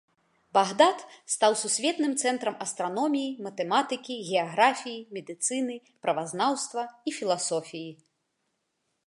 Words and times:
Багдад 0.57 1.01
стаў 1.33 1.51
сусветным 1.63 2.15
цэнтрам 2.23 2.55
астраноміі, 2.65 3.27
матэматыкі, 3.49 4.17
геаграфіі, 4.31 4.97
медыцыны, 5.19 5.75
правазнаўства 6.09 6.89
і 7.07 7.17
філасофіі. 7.21 7.91